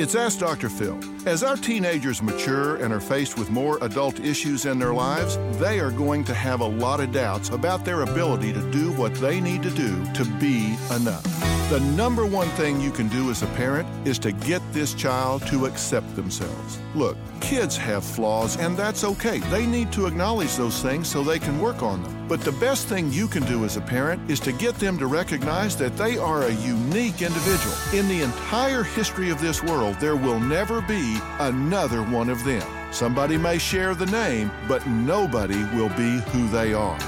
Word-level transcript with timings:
It's 0.00 0.14
Ask 0.14 0.38
Dr. 0.38 0.68
Phil. 0.68 0.96
As 1.26 1.42
our 1.42 1.56
teenagers 1.56 2.22
mature 2.22 2.76
and 2.76 2.94
are 2.94 3.00
faced 3.00 3.36
with 3.36 3.50
more 3.50 3.78
adult 3.82 4.20
issues 4.20 4.64
in 4.64 4.78
their 4.78 4.94
lives, 4.94 5.36
they 5.58 5.80
are 5.80 5.90
going 5.90 6.22
to 6.26 6.34
have 6.34 6.60
a 6.60 6.64
lot 6.64 7.00
of 7.00 7.10
doubts 7.10 7.48
about 7.48 7.84
their 7.84 8.02
ability 8.02 8.52
to 8.52 8.70
do 8.70 8.92
what 8.92 9.12
they 9.16 9.40
need 9.40 9.60
to 9.64 9.70
do 9.70 10.04
to 10.12 10.24
be 10.38 10.76
enough. 10.94 11.24
The 11.68 11.80
number 11.96 12.24
one 12.24 12.48
thing 12.50 12.80
you 12.80 12.92
can 12.92 13.08
do 13.08 13.28
as 13.32 13.42
a 13.42 13.48
parent 13.48 13.88
is 14.06 14.20
to 14.20 14.30
get 14.30 14.62
this 14.72 14.94
child 14.94 15.44
to 15.48 15.66
accept 15.66 16.14
themselves. 16.14 16.78
Look, 16.94 17.16
kids 17.40 17.76
have 17.76 18.04
flaws, 18.04 18.56
and 18.56 18.76
that's 18.76 19.02
okay. 19.02 19.38
They 19.50 19.66
need 19.66 19.90
to 19.94 20.06
acknowledge 20.06 20.54
those 20.54 20.80
things 20.80 21.08
so 21.08 21.24
they 21.24 21.40
can 21.40 21.60
work 21.60 21.82
on 21.82 22.04
them. 22.04 22.17
But 22.28 22.42
the 22.42 22.52
best 22.52 22.88
thing 22.88 23.10
you 23.10 23.26
can 23.26 23.42
do 23.44 23.64
as 23.64 23.78
a 23.78 23.80
parent 23.80 24.30
is 24.30 24.38
to 24.40 24.52
get 24.52 24.74
them 24.74 24.98
to 24.98 25.06
recognize 25.06 25.76
that 25.78 25.96
they 25.96 26.18
are 26.18 26.42
a 26.42 26.52
unique 26.52 27.22
individual. 27.22 27.74
In 27.94 28.06
the 28.06 28.20
entire 28.22 28.82
history 28.82 29.30
of 29.30 29.40
this 29.40 29.62
world, 29.62 29.96
there 29.98 30.14
will 30.14 30.38
never 30.38 30.82
be 30.82 31.18
another 31.40 32.02
one 32.02 32.28
of 32.28 32.44
them. 32.44 32.62
Somebody 32.92 33.38
may 33.38 33.56
share 33.56 33.94
the 33.94 34.06
name, 34.06 34.50
but 34.68 34.86
nobody 34.86 35.64
will 35.74 35.88
be 35.90 36.18
who 36.30 36.46
they 36.48 36.74
are. 36.74 37.00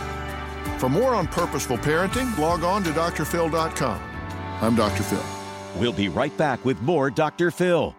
For 0.79 0.89
more 0.89 1.15
on 1.15 1.27
purposeful 1.27 1.77
parenting, 1.77 2.37
log 2.39 2.65
on 2.65 2.83
to 2.85 2.91
drphil.com. 2.91 4.01
I'm 4.63 4.75
Dr. 4.75 5.03
Phil. 5.03 5.25
We'll 5.77 5.93
be 5.93 6.09
right 6.09 6.35
back 6.39 6.65
with 6.65 6.81
more 6.81 7.11
Dr. 7.11 7.51
Phil. 7.51 7.95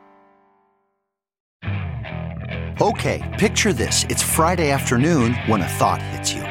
Okay, 2.82 3.22
picture 3.38 3.74
this. 3.74 4.06
It's 4.10 4.24
Friday 4.24 4.72
afternoon 4.72 5.36
when 5.46 5.62
a 5.62 5.68
thought 5.68 6.02
hits 6.02 6.34
you. 6.34 6.51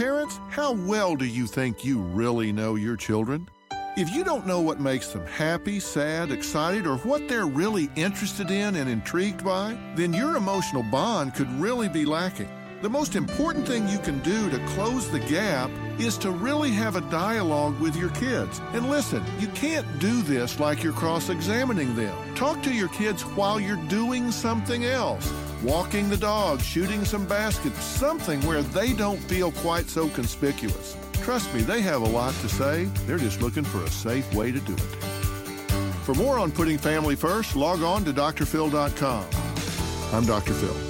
Parents, 0.00 0.40
how 0.48 0.72
well 0.72 1.14
do 1.14 1.26
you 1.26 1.46
think 1.46 1.84
you 1.84 1.98
really 1.98 2.52
know 2.52 2.74
your 2.74 2.96
children? 2.96 3.46
If 3.98 4.08
you 4.14 4.24
don't 4.24 4.46
know 4.46 4.62
what 4.62 4.80
makes 4.80 5.08
them 5.08 5.26
happy, 5.26 5.78
sad, 5.78 6.32
excited, 6.32 6.86
or 6.86 6.96
what 6.96 7.28
they're 7.28 7.44
really 7.44 7.90
interested 7.96 8.50
in 8.50 8.76
and 8.76 8.88
intrigued 8.88 9.44
by, 9.44 9.76
then 9.96 10.14
your 10.14 10.38
emotional 10.38 10.82
bond 10.84 11.34
could 11.34 11.52
really 11.60 11.90
be 11.90 12.06
lacking. 12.06 12.48
The 12.80 12.88
most 12.88 13.14
important 13.14 13.66
thing 13.66 13.86
you 13.90 13.98
can 13.98 14.20
do 14.20 14.48
to 14.48 14.66
close 14.68 15.10
the 15.10 15.20
gap 15.20 15.70
is 15.98 16.16
to 16.16 16.30
really 16.30 16.70
have 16.70 16.96
a 16.96 17.02
dialogue 17.10 17.78
with 17.78 17.94
your 17.94 18.08
kids. 18.12 18.58
And 18.72 18.88
listen, 18.88 19.22
you 19.38 19.48
can't 19.48 19.86
do 19.98 20.22
this 20.22 20.58
like 20.58 20.82
you're 20.82 20.94
cross 20.94 21.28
examining 21.28 21.94
them. 21.94 22.16
Talk 22.34 22.62
to 22.62 22.72
your 22.72 22.88
kids 22.88 23.20
while 23.26 23.60
you're 23.60 23.76
doing 23.88 24.32
something 24.32 24.86
else 24.86 25.30
walking 25.62 26.08
the 26.08 26.16
dog, 26.16 26.60
shooting 26.60 27.04
some 27.04 27.26
baskets, 27.26 27.82
something 27.82 28.40
where 28.42 28.62
they 28.62 28.92
don't 28.92 29.18
feel 29.18 29.52
quite 29.52 29.88
so 29.88 30.08
conspicuous. 30.08 30.96
Trust 31.14 31.52
me, 31.54 31.62
they 31.62 31.82
have 31.82 32.02
a 32.02 32.08
lot 32.08 32.34
to 32.34 32.48
say. 32.48 32.84
They're 33.06 33.18
just 33.18 33.42
looking 33.42 33.64
for 33.64 33.82
a 33.84 33.90
safe 33.90 34.32
way 34.34 34.50
to 34.52 34.60
do 34.60 34.74
it. 34.74 34.80
For 36.04 36.14
more 36.14 36.38
on 36.38 36.50
putting 36.50 36.78
family 36.78 37.14
first, 37.14 37.56
log 37.56 37.82
on 37.82 38.04
to 38.04 38.12
drphil.com. 38.12 39.26
I'm 40.12 40.26
Dr. 40.26 40.54
Phil. 40.54 40.89